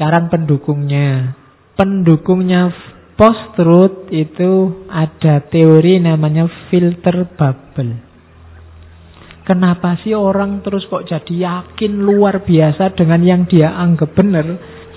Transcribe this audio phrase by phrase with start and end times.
[0.00, 1.36] Sekarang pendukungnya.
[1.76, 2.72] Pendukungnya
[3.20, 8.00] post-truth itu ada teori namanya filter bubble.
[9.44, 14.48] Kenapa sih orang terus kok jadi yakin luar biasa dengan yang dia anggap benar?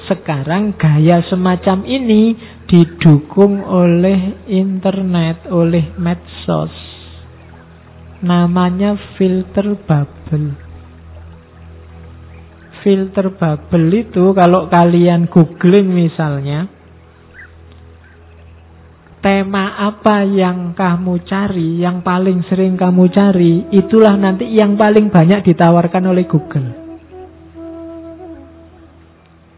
[0.08, 6.72] Sekarang gaya semacam ini didukung oleh internet, oleh medsos.
[8.24, 10.73] Namanya filter bubble.
[12.84, 16.68] Filter bubble itu kalau kalian googling misalnya,
[19.24, 25.48] tema apa yang kamu cari, yang paling sering kamu cari, itulah nanti yang paling banyak
[25.48, 26.84] ditawarkan oleh Google.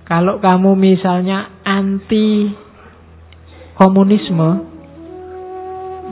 [0.06, 2.54] Kalau kamu misalnya anti
[3.74, 4.50] komunisme,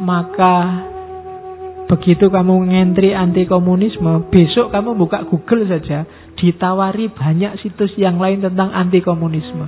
[0.01, 0.89] maka
[1.93, 6.09] begitu kamu ngentri anti komunisme, besok kamu buka Google saja,
[6.43, 9.63] ditawari banyak situs yang lain tentang anti komunisme.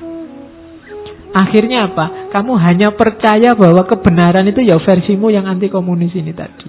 [1.32, 2.32] Akhirnya apa?
[2.36, 6.68] Kamu hanya percaya bahwa kebenaran itu ya versimu yang anti komunis ini tadi.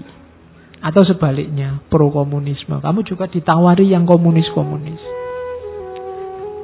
[0.79, 2.79] Atau sebaliknya, pro komunisme.
[2.79, 5.03] Kamu juga ditawari yang komunis-komunis.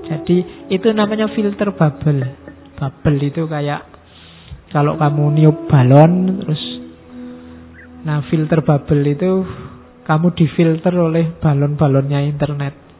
[0.07, 2.27] Jadi itu namanya filter bubble.
[2.79, 3.87] Bubble itu kayak
[4.71, 6.63] kalau kamu niup balon terus
[8.03, 9.47] nah filter bubble itu
[10.03, 12.92] kamu difilter oleh balon-balonnya internet.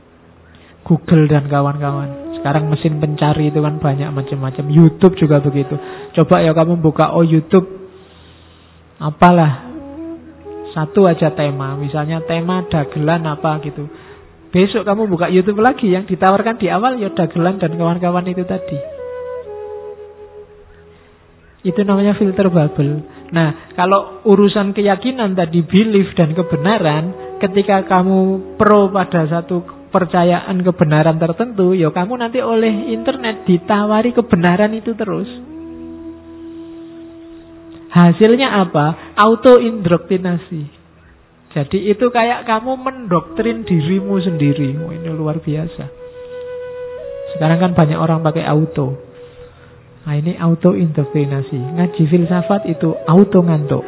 [0.83, 2.39] Google dan kawan-kawan.
[2.39, 4.67] Sekarang mesin pencari itu kan banyak macam-macam.
[4.67, 5.79] YouTube juga begitu.
[6.19, 7.71] Coba ya kamu buka oh YouTube
[8.99, 9.71] apalah
[10.73, 13.87] satu aja tema, misalnya tema dagelan apa gitu.
[14.53, 18.79] Besok kamu buka YouTube lagi yang ditawarkan di awal ya dagelan dan kawan-kawan itu tadi.
[21.63, 23.07] Itu namanya filter bubble.
[23.31, 31.21] Nah, kalau urusan keyakinan tadi belief dan kebenaran, ketika kamu pro pada satu kepercayaan kebenaran
[31.21, 35.29] tertentu, ya kamu nanti oleh internet ditawari kebenaran itu terus.
[37.93, 39.13] Hasilnya apa?
[39.21, 40.65] Auto indoktrinasi.
[41.53, 44.81] Jadi itu kayak kamu mendoktrin dirimu sendiri.
[44.81, 45.85] Oh, ini luar biasa.
[47.37, 48.97] Sekarang kan banyak orang pakai auto.
[50.09, 51.77] Nah ini auto indoktrinasi.
[51.77, 53.85] Ngaji filsafat itu auto ngantuk.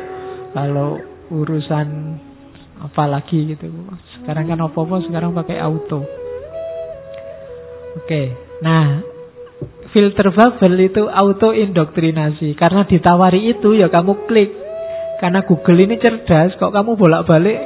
[0.52, 1.00] Kalau
[1.32, 2.20] urusan
[2.80, 3.70] apa lagi gitu.
[4.20, 6.02] Sekarang kan apa-apa sekarang pakai auto.
[8.00, 8.34] Oke.
[8.62, 9.02] Nah,
[9.94, 12.58] filter bubble itu auto indoktrinasi.
[12.58, 14.50] Karena ditawari itu ya kamu klik
[15.24, 17.56] karena Google ini cerdas, kok kamu bolak-balik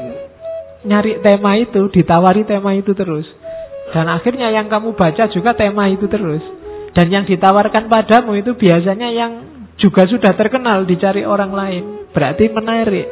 [0.84, 3.26] nyari tema itu, ditawari tema itu terus.
[3.90, 6.44] Dan akhirnya yang kamu baca juga tema itu terus.
[6.92, 9.32] Dan yang ditawarkan padamu itu biasanya yang
[9.74, 11.84] juga sudah terkenal dicari orang lain.
[12.14, 13.06] Berarti menarik.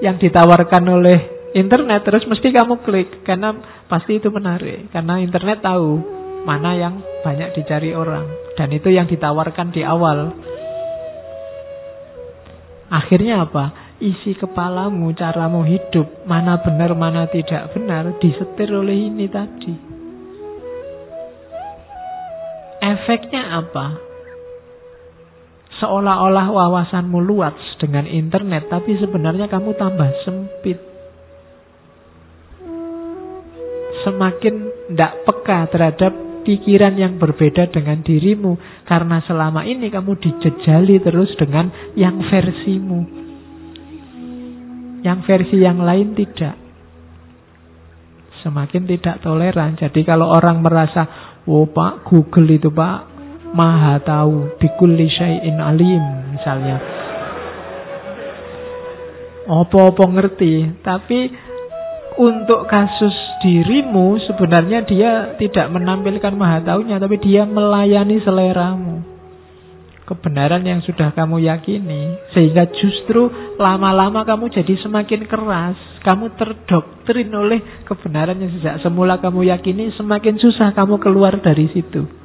[0.00, 1.18] Yang ditawarkan oleh
[1.52, 3.56] internet terus mesti kamu klik karena
[3.86, 4.88] pasti itu menarik.
[4.88, 6.00] Karena internet tahu
[6.44, 8.26] mana yang banyak dicari orang.
[8.56, 10.32] Dan itu yang ditawarkan di awal.
[12.90, 13.96] Akhirnya apa?
[14.00, 19.76] Isi kepalamu, caramu hidup, mana benar, mana tidak benar, disetir oleh ini tadi.
[22.80, 24.09] Efeknya apa?
[25.80, 30.76] Seolah-olah wawasanmu luas dengan internet, tapi sebenarnya kamu tambah sempit.
[34.04, 34.54] Semakin
[34.92, 36.12] tidak peka terhadap
[36.44, 43.00] pikiran yang berbeda dengan dirimu karena selama ini kamu dijejali terus dengan yang versimu.
[45.00, 46.60] Yang versi yang lain tidak.
[48.44, 49.76] Semakin tidak toleran.
[49.80, 51.08] Jadi kalau orang merasa,
[51.48, 53.09] "Oh, Pak, Google itu, Pak,
[53.54, 56.02] maha tahu, bikulli syai'in alim,"
[56.34, 56.78] misalnya.
[59.50, 61.30] Apa-apa ngerti, tapi
[62.20, 69.00] untuk kasus dirimu sebenarnya dia tidak menampilkan maha taunya tapi dia melayani seleramu.
[70.04, 75.78] Kebenaran yang sudah kamu yakini sehingga justru lama-lama kamu jadi semakin keras.
[76.02, 82.19] Kamu terdoktrin oleh kebenaran yang sejak semula kamu yakini semakin susah kamu keluar dari situ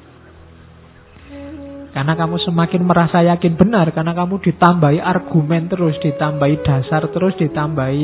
[1.95, 8.03] karena kamu semakin merasa yakin benar karena kamu ditambahi argumen terus ditambahi dasar terus ditambahi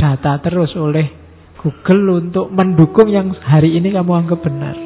[0.00, 1.12] data terus oleh
[1.60, 4.76] Google untuk mendukung yang hari ini kamu anggap benar.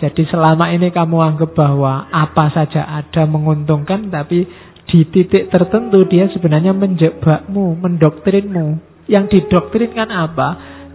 [0.00, 4.46] Jadi selama ini kamu anggap bahwa apa saja ada menguntungkan tapi
[4.86, 8.66] di titik tertentu dia sebenarnya menjebakmu, mendoktrinmu.
[9.10, 10.48] Yang didoktrinkan apa?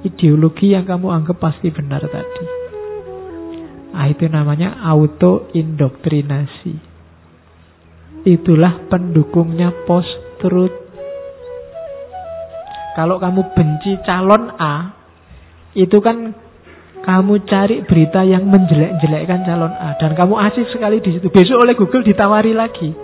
[0.05, 2.64] Ideologi yang kamu anggap pasti benar tadi.
[3.95, 6.75] Nah, itu namanya auto indoktrinasi.
[8.27, 10.85] Itulah pendukungnya post-truth
[12.95, 14.95] kalau kamu benci calon A,
[15.75, 16.31] itu kan
[17.03, 21.27] kamu cari berita yang menjelek-jelekkan calon A dan kamu asik sekali di situ.
[21.27, 22.95] Besok oleh Google ditawari lagi.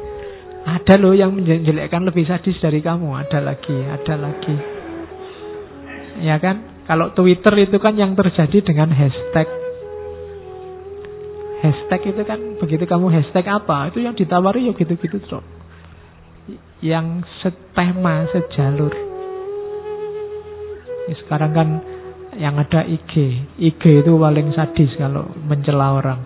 [0.64, 3.20] Ada loh yang menjelekkan lebih sadis dari kamu.
[3.20, 4.56] Ada lagi, ada lagi.
[6.24, 6.88] Ya kan?
[6.88, 9.71] Kalau Twitter itu kan yang terjadi dengan hashtag.
[11.62, 15.46] Hashtag itu kan begitu kamu hashtag apa, itu yang ditawari ya gitu-gitu terus.
[16.82, 18.90] Yang setema, sejalur.
[21.06, 21.70] Ya, sekarang kan
[22.42, 23.14] yang ada IG.
[23.62, 26.26] IG itu paling sadis kalau mencela orang.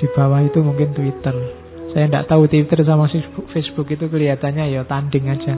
[0.00, 1.36] Di bawah itu mungkin Twitter.
[1.92, 3.06] Saya tidak tahu Twitter sama
[3.52, 5.54] Facebook itu kelihatannya ya tanding aja.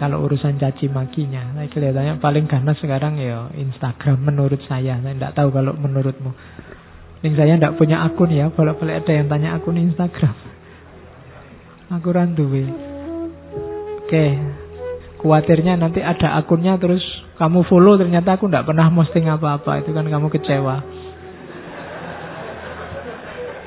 [0.00, 4.96] Kalau urusan caci makinya, saya kelihatannya paling ganas sekarang ya Instagram menurut saya.
[4.96, 6.32] Saya tidak tahu kalau menurutmu.
[7.20, 10.32] Ini saya tidak punya akun ya, bolak-balik ada yang tanya akun Instagram.
[11.92, 12.48] Aku randu.
[14.00, 14.26] Oke,
[15.20, 17.02] khawatirnya nanti ada akunnya terus
[17.36, 19.84] kamu follow ternyata aku tidak pernah posting apa-apa.
[19.84, 20.76] Itu kan kamu kecewa.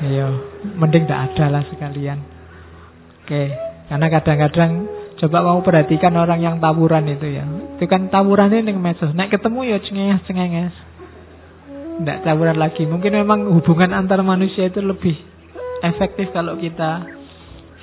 [0.04, 0.28] Iya.
[0.76, 2.20] Mending tidak ada lah sekalian.
[3.24, 3.54] Oke.
[3.88, 4.72] Karena kadang-kadang
[5.24, 7.48] Coba kamu perhatikan orang yang tawuran itu ya.
[7.48, 10.76] Itu kan tawuran ini medsos Naik ketemu ya cengenges-cengenges
[12.00, 15.14] Tidak tawuran lagi Mungkin memang hubungan antar manusia itu lebih
[15.86, 17.06] Efektif kalau kita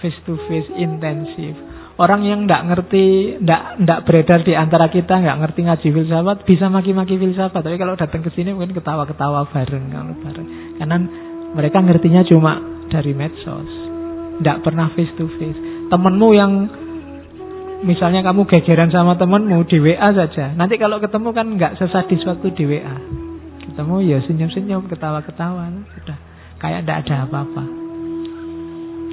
[0.00, 1.70] Face to face intensif
[2.00, 6.72] Orang yang tidak ngerti, tidak tidak beredar di antara kita, nggak ngerti ngaji filsafat, bisa
[6.72, 7.60] maki-maki filsafat.
[7.60, 10.48] Tapi kalau datang ke sini mungkin ketawa-ketawa bareng kalau bareng.
[10.80, 10.96] Karena
[11.52, 12.56] mereka ngertinya cuma
[12.88, 13.68] dari medsos,
[14.40, 15.60] tidak pernah face to face.
[15.92, 16.52] Temenmu yang
[17.84, 20.56] misalnya kamu gegeran sama temenmu di WA saja.
[20.56, 22.96] Nanti kalau ketemu kan nggak sesadis waktu di WA.
[23.70, 26.18] Ketemu ya senyum-senyum, ketawa-ketawa, sudah
[26.58, 27.64] kayak tidak ada apa-apa.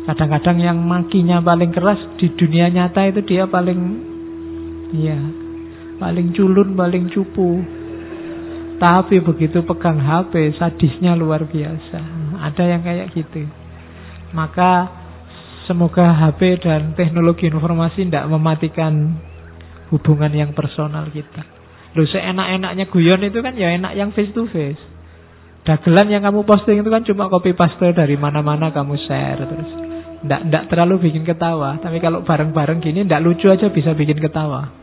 [0.07, 3.80] Kadang-kadang yang makinya paling keras di dunia nyata itu dia paling
[4.98, 5.19] ya
[6.01, 7.62] paling culun, paling cupu.
[8.77, 12.00] Tapi begitu pegang HP, sadisnya luar biasa.
[12.39, 13.50] Ada yang kayak gitu.
[14.38, 14.89] Maka
[15.65, 19.12] semoga HP dan teknologi informasi tidak mematikan
[19.89, 21.44] hubungan yang personal kita.
[21.95, 24.81] Lu seenak-enaknya guyon itu kan ya enak yang face to face.
[25.68, 29.88] Dagelan yang kamu posting itu kan cuma copy paste dari mana-mana kamu share terus.
[30.18, 34.74] Nggak, nggak terlalu bikin ketawa Tapi kalau bareng-bareng gini Nggak lucu aja bisa bikin ketawa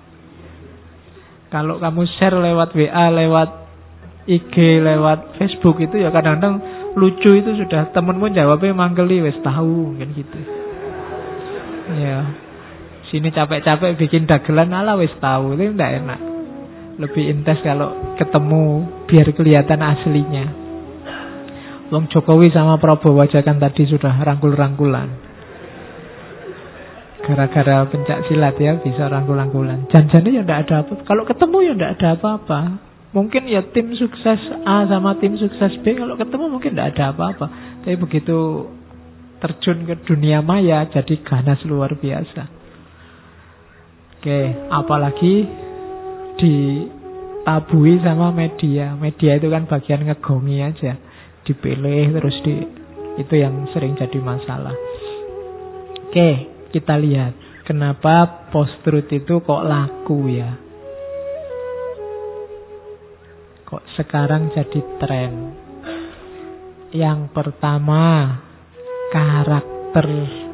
[1.50, 3.50] Kalau kamu share lewat WA Lewat
[4.30, 6.62] IG Lewat Facebook itu ya kadang-kadang
[6.94, 10.38] Lucu itu sudah temenmu jawabnya manggeli Wes tahu mungkin gitu
[11.98, 12.30] Ya
[13.10, 16.33] Sini capek-capek bikin dagelan ala wes tahu Itu nggak enak
[16.94, 20.64] Lebih intens kalau ketemu Biar kelihatan aslinya
[21.92, 25.08] Wong Jokowi sama Prabowo aja kan tadi sudah rangkul-rangkulan.
[27.24, 29.86] Gara-gara pencak silat ya bisa rangkul-rangkulan.
[29.92, 30.92] Janjane ya ndak ada apa.
[31.04, 32.60] Kalau ketemu ya ndak ada apa-apa.
[33.14, 37.46] Mungkin ya tim sukses A sama tim sukses B kalau ketemu mungkin ndak ada apa-apa.
[37.84, 38.66] Tapi begitu
[39.38, 42.42] terjun ke dunia maya jadi ganas luar biasa.
[44.18, 44.40] Oke,
[44.72, 45.44] apalagi
[46.38, 48.94] ditabui sama media.
[48.98, 50.92] Media itu kan bagian ngegongi aja.
[51.44, 52.54] Dipilih terus di
[53.14, 54.74] itu yang sering jadi masalah.
[56.10, 56.30] Oke,
[56.74, 57.34] kita lihat
[57.66, 60.58] kenapa post-truth itu kok laku ya.
[63.66, 65.34] Kok sekarang jadi tren.
[66.94, 68.38] Yang pertama,
[69.10, 70.06] karakter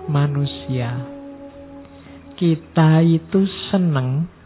[0.08, 0.96] manusia.
[2.40, 4.39] Kita itu seneng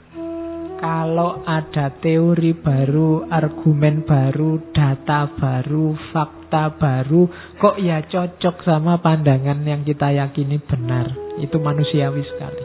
[0.79, 9.63] kalau ada teori baru, argumen baru, data baru, fakta baru, kok ya cocok sama pandangan
[9.63, 11.11] yang kita yakini benar.
[11.41, 12.65] Itu manusiawi sekali.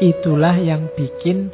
[0.00, 1.52] Itulah yang bikin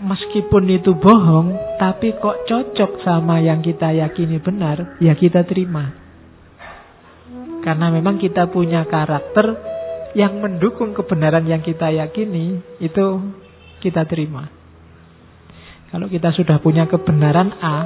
[0.00, 5.92] meskipun itu bohong, tapi kok cocok sama yang kita yakini benar, ya kita terima.
[7.60, 9.75] Karena memang kita punya karakter
[10.16, 13.20] yang mendukung kebenaran yang kita yakini itu
[13.84, 14.48] kita terima.
[15.92, 17.84] Kalau kita sudah punya kebenaran A,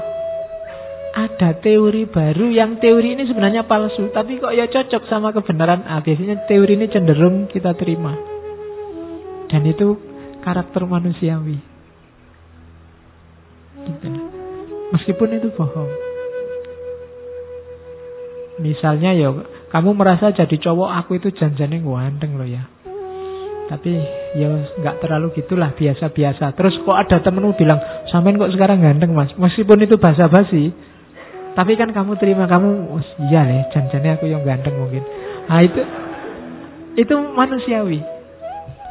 [1.10, 5.99] ada teori baru yang teori ini sebenarnya palsu, tapi kok ya cocok sama kebenaran A.
[5.99, 8.14] Biasanya teori ini cenderung kita terima.
[9.50, 9.99] Dan itu
[10.38, 11.58] karakter manusiawi.
[13.90, 14.06] Gitu.
[14.94, 15.90] Meskipun itu bohong.
[18.62, 19.34] Misalnya ya
[19.70, 22.66] kamu merasa jadi cowok aku itu janjane ganteng loh ya.
[23.70, 23.94] Tapi
[24.34, 26.58] ya nggak terlalu gitulah biasa-biasa.
[26.58, 27.78] Terus kok ada temenmu bilang,
[28.10, 30.74] "Sampean kok sekarang ganteng, Mas?" Meskipun itu basa-basi,
[31.54, 35.06] tapi kan kamu terima kamu, oh, iya deh, janjane aku yang ganteng mungkin.
[35.46, 35.82] Nah itu
[36.98, 38.02] itu manusiawi.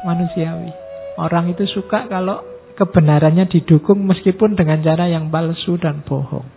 [0.08, 0.72] Manusiawi.
[1.20, 2.40] Orang itu suka kalau
[2.80, 6.48] kebenarannya didukung meskipun dengan cara yang palsu dan bohong.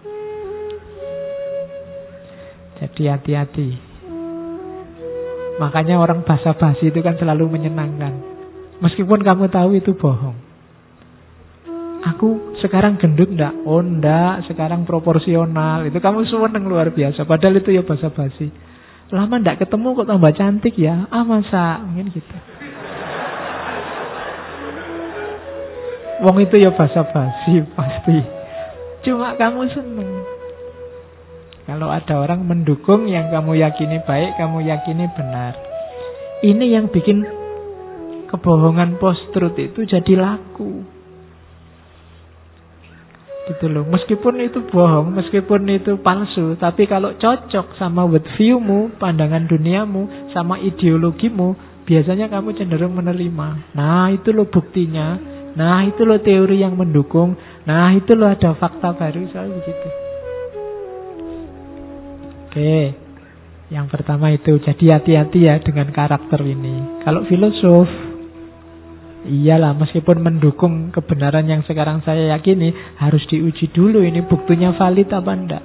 [2.80, 3.93] Jadi hati-hati.
[5.62, 8.14] Makanya orang basa-basi itu kan selalu menyenangkan.
[8.82, 10.36] Meskipun kamu tahu itu bohong.
[12.04, 13.54] Aku sekarang gendut ndak?
[13.64, 15.88] Oh ndak, sekarang proporsional.
[15.88, 17.24] Itu kamu seneng luar biasa.
[17.24, 18.52] Padahal itu ya basa-basi.
[19.14, 21.08] Lama ndak ketemu kok tambah cantik ya.
[21.08, 21.80] Ah masa?
[21.86, 22.36] Mungkin gitu.
[26.24, 28.20] Wong itu ya basa-basi pasti.
[29.08, 30.12] Cuma kamu seneng.
[31.63, 35.55] Kalau ada orang mendukung yang kamu yakini baik, kamu yakini benar.
[36.43, 37.24] Ini yang bikin
[38.27, 40.84] kebohongan post-truth itu jadi laku.
[43.48, 43.88] Gitu loh.
[43.88, 51.55] Meskipun itu bohong, meskipun itu palsu, tapi kalau cocok sama worldview-mu, pandangan duniamu, sama ideologimu,
[51.88, 53.75] biasanya kamu cenderung menerima.
[53.75, 57.38] Nah, itu loh buktinya Nah itu loh teori yang mendukung
[57.70, 60.03] Nah itu loh ada fakta baru soal begitu
[62.54, 62.94] Oke.
[63.74, 67.02] Yang pertama itu Jadi hati-hati ya dengan karakter ini.
[67.02, 67.90] Kalau filosof
[69.26, 72.70] Iyalah meskipun mendukung kebenaran yang sekarang saya yakini
[73.02, 75.64] Harus diuji dulu ini buktinya valid apa enggak.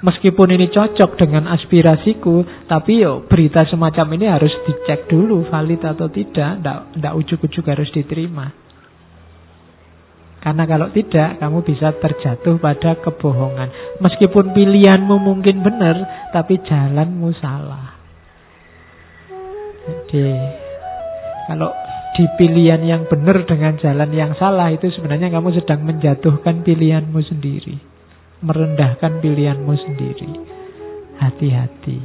[0.00, 6.08] Meskipun ini cocok dengan aspirasiku, tapi yo berita semacam ini harus dicek dulu valid atau
[6.08, 8.48] tidak, tidak ujuk-ujuk harus diterima.
[10.40, 14.00] Karena kalau tidak, kamu bisa terjatuh pada kebohongan.
[14.00, 16.00] Meskipun pilihanmu mungkin benar,
[16.32, 18.00] tapi jalanmu salah.
[19.84, 20.26] Jadi,
[21.44, 21.70] kalau
[22.16, 27.90] di pilihan yang benar dengan jalan yang salah, itu sebenarnya kamu sedang menjatuhkan pilihanmu sendiri
[28.40, 30.30] merendahkan pilihanmu sendiri.
[31.20, 31.98] Hati-hati.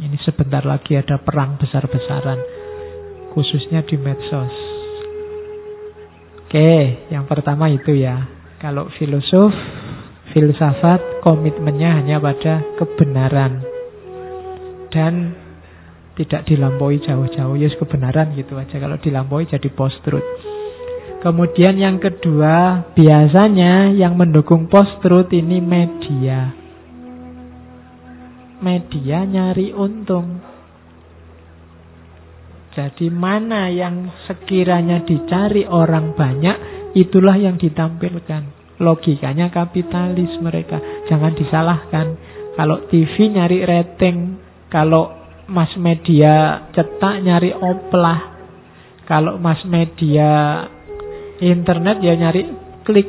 [0.00, 2.40] Ini sebentar lagi ada perang besar-besaran,
[3.32, 4.65] khususnya di medsos.
[6.46, 8.22] Oke, yang pertama itu ya.
[8.62, 9.50] Kalau filosof,
[10.30, 13.66] filsafat, komitmennya hanya pada kebenaran.
[14.94, 15.34] Dan
[16.14, 17.58] tidak dilampaui jauh-jauh.
[17.58, 18.78] Ya kebenaran gitu aja.
[18.78, 20.22] Kalau dilampaui jadi post-truth.
[21.18, 26.54] Kemudian yang kedua, biasanya yang mendukung post-truth ini media.
[28.62, 30.55] Media nyari untung.
[32.76, 36.56] Jadi mana yang sekiranya dicari orang banyak,
[36.92, 38.76] itulah yang ditampilkan.
[38.76, 40.76] Logikanya kapitalis mereka.
[41.08, 42.06] Jangan disalahkan.
[42.52, 44.36] Kalau TV nyari rating,
[44.68, 45.08] kalau
[45.48, 48.36] mass media cetak nyari oplah,
[49.08, 50.60] kalau mass media
[51.40, 52.44] internet ya nyari
[52.84, 53.08] klik.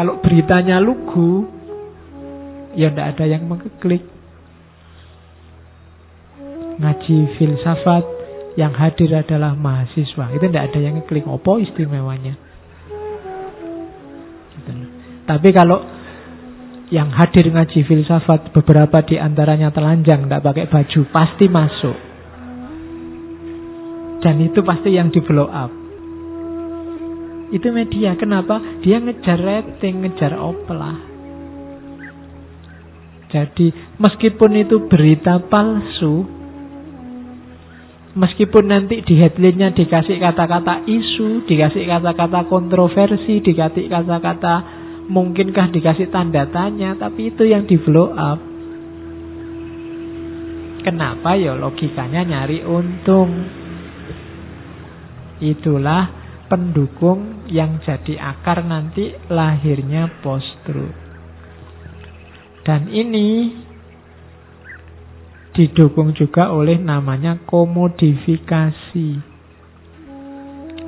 [0.00, 1.44] Kalau beritanya lugu,
[2.72, 4.13] ya tidak ada yang mengklik.
[6.74, 8.04] Ngaji filsafat
[8.54, 10.30] yang hadir adalah mahasiswa.
[10.34, 11.26] Itu tidak ada yang klik.
[11.26, 12.34] Apa istimewanya?
[14.58, 14.72] Gitu.
[15.26, 15.82] Tapi kalau
[16.94, 21.96] yang hadir ngaji filsafat beberapa di antaranya telanjang, tidak pakai baju, pasti masuk.
[24.22, 25.72] Dan itu pasti yang di blow up.
[27.52, 28.16] Itu media.
[28.16, 28.80] Kenapa?
[28.80, 30.96] Dia ngejar rating, ngejar oplah.
[33.34, 36.22] Jadi meskipun itu berita palsu,
[38.14, 44.54] meskipun nanti di headline-nya dikasih kata-kata isu, dikasih kata-kata kontroversi, dikasih kata-kata
[45.10, 48.40] mungkinkah dikasih tanda tanya, tapi itu yang di blow up.
[50.84, 53.30] Kenapa ya logikanya nyari untung.
[55.40, 56.08] Itulah
[56.46, 61.04] pendukung yang jadi akar nanti lahirnya post-truth.
[62.64, 63.52] Dan ini
[65.54, 69.32] didukung juga oleh namanya komodifikasi.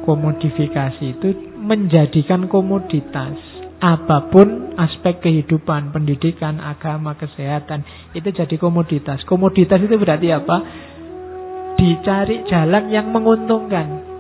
[0.02, 1.28] Komodifikasi itu
[1.62, 3.38] menjadikan komoditas
[3.76, 9.22] apa pun aspek kehidupan, pendidikan, agama, kesehatan itu jadi komoditas.
[9.22, 10.56] Komoditas itu berarti apa?
[11.76, 14.16] Dicari jalan yang menguntungkan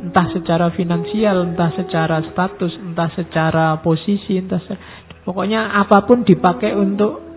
[0.00, 4.74] entah secara finansial, entah secara status, entah secara posisi, entah se
[5.24, 7.29] pokoknya apa pun dipakai untuk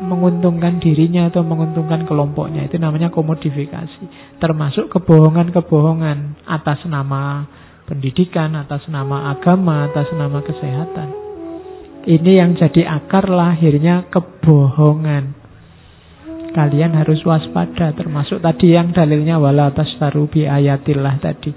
[0.00, 2.68] menguntungkan dirinya atau menguntungkan kelompoknya.
[2.68, 4.36] Itu namanya komodifikasi.
[4.36, 7.48] Termasuk kebohongan-kebohongan atas nama
[7.86, 11.08] pendidikan atas nama agama atas nama kesehatan.
[12.06, 15.34] Ini yang jadi akar lahirnya kebohongan.
[16.54, 21.52] Kalian harus waspada termasuk tadi yang dalilnya wala tastaru bi ayatillah tadi.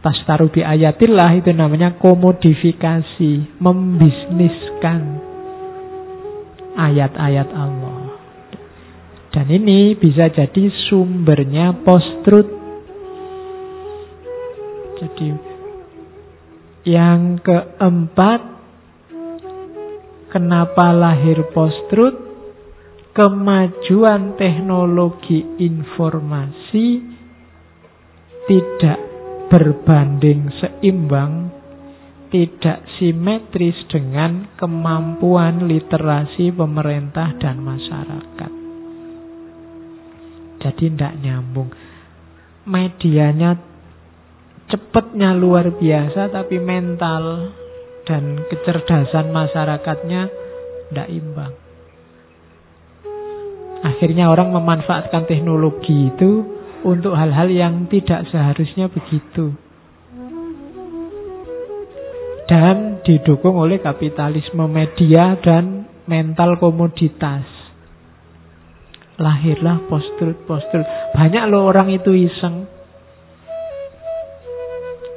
[0.00, 5.29] Tastaru bi ayatillah itu namanya komodifikasi membisniskan
[6.76, 8.18] ayat-ayat Allah
[9.30, 12.60] dan ini bisa jadi sumbernya post-truth
[15.00, 15.32] Jadi
[16.84, 18.40] yang keempat
[20.28, 22.28] kenapa lahir post-truth?
[23.10, 26.88] Kemajuan teknologi informasi
[28.46, 28.98] tidak
[29.50, 31.50] berbanding seimbang
[32.30, 38.52] tidak simetris dengan kemampuan literasi pemerintah dan masyarakat.
[40.62, 41.74] Jadi tidak nyambung.
[42.70, 43.58] Medianya
[44.70, 47.50] cepatnya luar biasa tapi mental
[48.06, 50.22] dan kecerdasan masyarakatnya
[50.88, 51.52] tidak imbang.
[53.80, 56.44] Akhirnya orang memanfaatkan teknologi itu
[56.84, 59.56] untuk hal-hal yang tidak seharusnya begitu
[62.50, 67.46] dan didukung oleh kapitalisme media dan mental komoditas.
[69.22, 70.82] Lahirlah postur-postur.
[71.14, 72.66] Banyak loh orang itu iseng.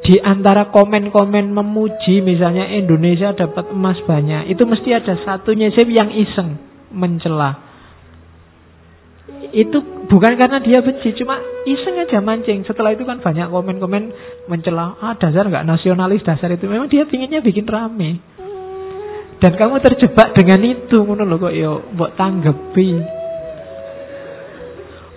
[0.04, 6.14] Di antara komen-komen memuji misalnya Indonesia dapat emas banyak, itu mesti ada satunya sih yang
[6.14, 6.60] iseng
[6.94, 7.73] mencela
[9.56, 9.78] itu
[10.12, 12.68] bukan karena dia benci, cuma iseng aja mancing.
[12.68, 14.04] Setelah itu kan banyak komen-komen
[14.52, 16.68] mencela, ah dasar nggak nasionalis dasar itu.
[16.68, 18.20] Memang dia pinginnya bikin rame.
[19.40, 22.92] Dan kamu terjebak dengan itu, ngono loh kok yo buat tanggepi.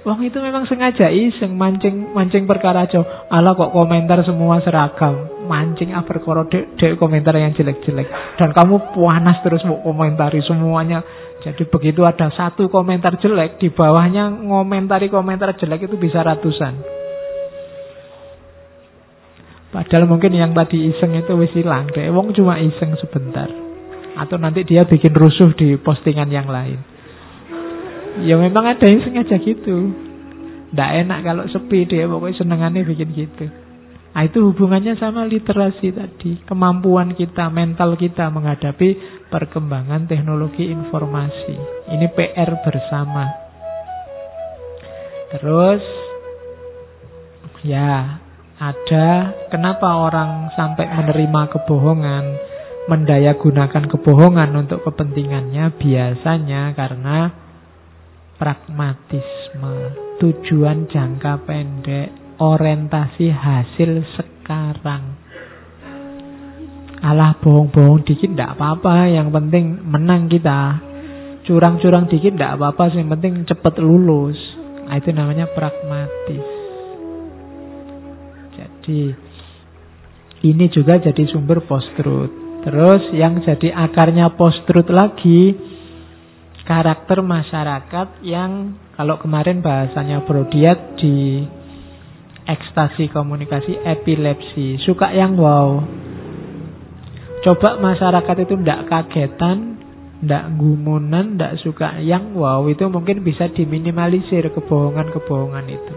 [0.07, 3.27] Wong itu memang sengaja iseng mancing mancing perkara aja.
[3.27, 5.36] Allah kok komentar semua seragam.
[5.47, 8.37] Mancing perkara dek, dek komentar yang jelek-jelek.
[8.37, 11.01] Dan kamu panas terus mau komentari semuanya
[11.47, 16.75] jadi begitu ada satu komentar jelek, di bawahnya ngomentari komentar jelek itu bisa ratusan.
[19.71, 22.11] Padahal mungkin yang tadi iseng itu wis hilang deh.
[22.11, 23.47] Wong cuma iseng sebentar.
[24.19, 26.83] Atau nanti dia bikin rusuh di postingan yang lain.
[28.27, 29.95] Ya memang ada yang sengaja gitu.
[30.75, 33.47] Nggak enak kalau sepi dia pokoknya senengannya bikin gitu.
[34.17, 36.41] Nah itu hubungannya sama literasi tadi.
[36.49, 41.53] Kemampuan kita, mental kita menghadapi perkembangan teknologi informasi.
[41.93, 43.29] Ini PR bersama.
[45.37, 45.85] Terus,
[47.61, 48.17] ya
[48.57, 52.25] ada kenapa orang sampai menerima kebohongan,
[52.89, 57.37] mendaya gunakan kebohongan untuk kepentingannya biasanya karena
[58.41, 59.93] pragmatisme,
[60.25, 65.03] tujuan jangka pendek, orientasi hasil sekarang.
[67.01, 70.81] Alah bohong-bohong dikit tidak apa-apa, yang penting menang kita.
[71.47, 74.37] Curang-curang dikit tidak apa-apa, yang penting cepat lulus.
[74.87, 76.47] Nah, itu namanya pragmatis.
[78.57, 79.03] Jadi
[80.47, 82.65] ini juga jadi sumber post-truth.
[82.67, 85.55] Terus yang jadi akarnya post-truth lagi
[86.67, 91.47] karakter masyarakat yang kalau kemarin bahasanya Brodiat di
[92.47, 95.83] ekstasi komunikasi, epilepsi, suka yang wow.
[97.43, 99.79] Coba masyarakat itu tidak kagetan,
[100.23, 105.95] tidak gumunan, tidak suka yang wow, itu mungkin bisa diminimalisir kebohongan-kebohongan itu.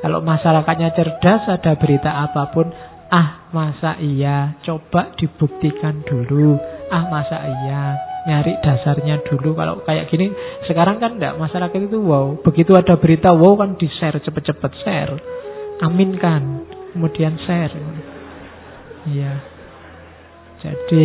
[0.00, 2.70] Kalau masyarakatnya cerdas, ada berita apa pun,
[3.10, 6.56] ah masa iya, coba dibuktikan dulu,
[6.88, 7.82] ah masa iya,
[8.26, 9.52] nyari dasarnya dulu.
[9.58, 10.32] Kalau kayak gini,
[10.64, 15.14] sekarang kan tidak masyarakat itu wow, begitu ada berita wow kan di share cepet-cepet share
[15.80, 17.72] aminkan, kemudian share.
[19.08, 19.40] Ya.
[20.60, 21.04] Jadi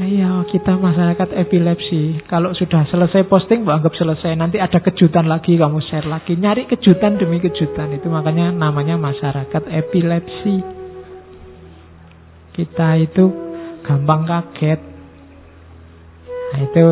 [0.00, 2.24] ayo kita masyarakat epilepsi.
[2.24, 4.32] Kalau sudah selesai posting, anggap selesai.
[4.32, 6.40] Nanti ada kejutan lagi, kamu share lagi.
[6.40, 7.92] Nyari kejutan demi kejutan.
[7.92, 10.56] Itu makanya namanya masyarakat epilepsi.
[12.56, 13.24] Kita itu
[13.84, 14.80] gampang kaget.
[16.52, 16.84] Nah, itu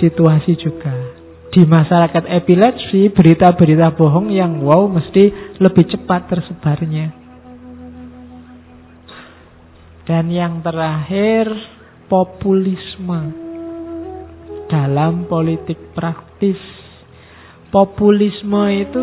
[0.00, 1.17] situasi juga
[1.58, 7.10] di masyarakat epilepsi berita-berita bohong yang wow mesti lebih cepat tersebarnya.
[10.06, 11.50] Dan yang terakhir
[12.06, 13.34] populisme
[14.70, 16.62] dalam politik praktis.
[17.74, 19.02] Populisme itu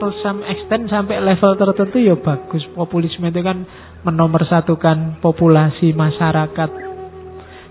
[0.00, 2.64] to some extent sampai level tertentu ya bagus.
[2.72, 3.68] Populisme itu kan
[4.08, 6.70] menomorsatukan populasi masyarakat.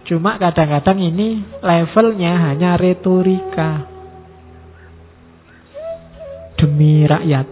[0.06, 3.99] Cuma kadang-kadang ini levelnya hanya retorika
[6.60, 7.48] demi rakyat,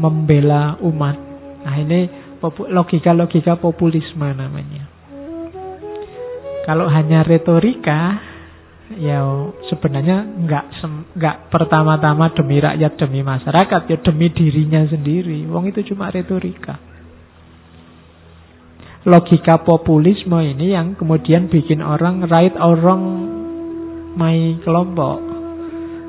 [0.00, 1.16] membela umat.
[1.62, 2.08] Nah ini
[2.72, 4.88] logika-logika populisme namanya.
[6.64, 8.18] Kalau hanya retorika,
[8.96, 9.22] ya
[9.70, 10.64] sebenarnya nggak
[11.14, 15.46] nggak pertama-tama demi rakyat demi masyarakat, ya demi dirinya sendiri.
[15.46, 16.80] Wong itu cuma retorika.
[19.06, 23.04] Logika populisme ini yang kemudian bikin orang right or wrong
[24.18, 25.22] my kelompok,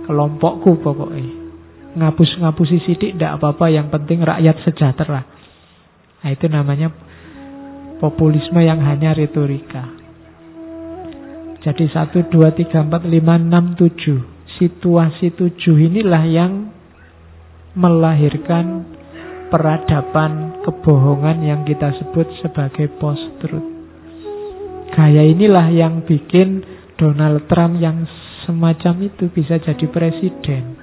[0.10, 1.37] kelompokku pokoknya
[1.98, 5.26] ngapus-ngapusi sidik tidak apa-apa yang penting rakyat sejahtera
[6.28, 6.90] Nah, itu namanya
[8.02, 9.86] populisme yang hanya retorika.
[11.62, 14.60] Jadi 1, 2, 3, 4, 5, 6, 7.
[14.60, 16.74] Situasi 7 inilah yang
[17.78, 18.84] melahirkan
[19.54, 23.78] peradaban kebohongan yang kita sebut sebagai post-truth.
[24.92, 26.66] Gaya inilah yang bikin
[26.98, 28.10] Donald Trump yang
[28.50, 30.77] semacam itu bisa jadi presiden.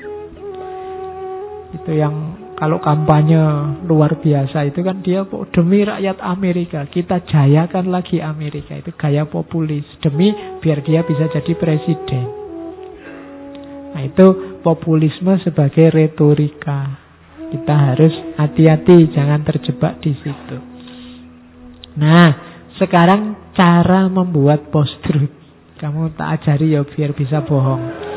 [1.75, 3.43] Itu yang kalau kampanye
[3.83, 8.79] luar biasa itu kan dia demi rakyat Amerika, kita jayakan lagi Amerika.
[8.79, 10.31] Itu gaya populis demi
[10.63, 12.25] biar dia bisa jadi presiden.
[13.95, 17.03] Nah, itu populisme sebagai retorika.
[17.51, 20.57] Kita harus hati-hati jangan terjebak di situ.
[21.95, 22.31] Nah,
[22.79, 25.31] sekarang cara membuat post-truth.
[25.79, 28.14] Kamu tak ajari ya biar bisa bohong.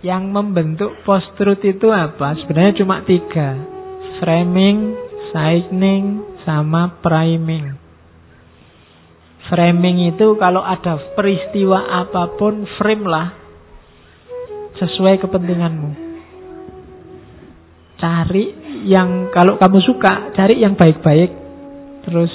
[0.00, 2.32] Yang membentuk post-truth itu apa?
[2.40, 3.52] Sebenarnya cuma tiga.
[4.16, 4.96] Framing,
[5.28, 7.76] signing, sama priming.
[9.52, 13.28] Framing itu kalau ada peristiwa apa pun, frame lah.
[14.80, 15.90] Sesuai kepentinganmu.
[18.00, 18.44] Cari
[18.88, 21.30] yang, kalau kamu suka, cari yang baik-baik.
[22.08, 22.32] Terus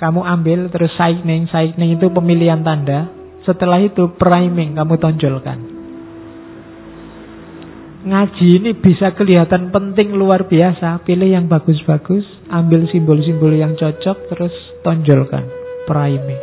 [0.00, 3.12] kamu ambil terus signing, signing itu pemilihan tanda.
[3.44, 5.75] Setelah itu priming kamu tonjolkan.
[8.06, 11.02] Ngaji ini bisa kelihatan penting luar biasa.
[11.02, 12.22] Pilih yang bagus-bagus,
[12.54, 14.54] ambil simbol-simbol yang cocok, terus
[14.86, 15.42] tonjolkan.
[15.90, 16.38] Priming.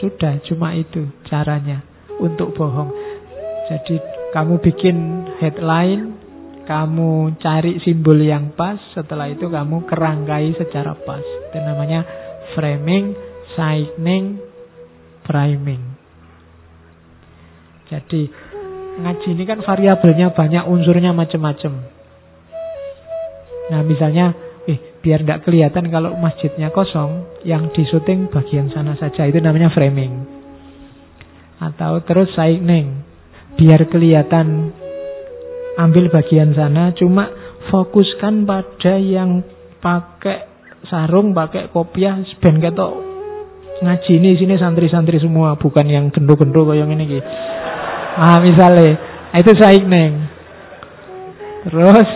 [0.00, 1.84] Sudah, cuma itu caranya
[2.16, 2.88] untuk bohong.
[3.68, 4.00] Jadi
[4.32, 4.96] kamu bikin
[5.36, 6.16] headline,
[6.64, 11.20] kamu cari simbol yang pas, setelah itu kamu kerangkai secara pas.
[11.20, 12.08] Itu namanya
[12.56, 13.12] framing,
[13.52, 14.40] signing,
[15.28, 16.00] priming.
[17.92, 18.30] Jadi
[19.00, 21.72] ngaji ini kan variabelnya banyak, unsurnya macam-macam.
[23.70, 24.34] Nah misalnya,
[24.68, 30.26] eh, biar tidak kelihatan kalau masjidnya kosong, yang disuting bagian sana saja, itu namanya framing.
[31.60, 33.04] Atau terus signing,
[33.56, 34.72] biar kelihatan
[35.76, 37.28] ambil bagian sana cuma
[37.72, 39.44] fokuskan pada yang
[39.80, 40.48] pakai
[40.88, 43.10] sarung pakai kopiah ben ketok
[43.80, 47.24] ngaji ini sini santri-santri semua bukan yang gendo-gendo kayak ini gitu.
[48.18, 48.98] Ah misalnya
[49.38, 49.52] itu
[49.86, 50.14] neng.
[51.70, 52.08] Terus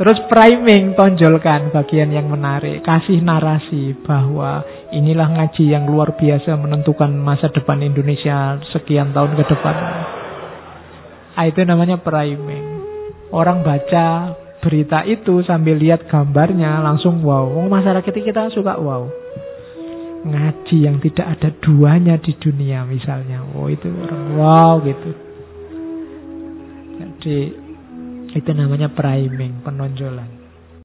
[0.00, 2.82] terus priming tonjolkan bagian yang menarik.
[2.82, 9.44] Kasih narasi bahwa inilah ngaji yang luar biasa menentukan masa depan Indonesia sekian tahun ke
[9.46, 9.76] depan.
[11.38, 12.82] Ah, itu namanya priming.
[13.32, 17.48] Orang baca berita itu sambil lihat gambarnya langsung wow.
[17.70, 19.21] Masyarakat kita suka wow.
[20.22, 23.42] Ngaji yang tidak ada duanya di dunia misalnya.
[23.58, 25.10] Oh itu orang wow gitu.
[27.02, 27.38] Jadi
[28.32, 30.31] itu namanya priming, penonjolan.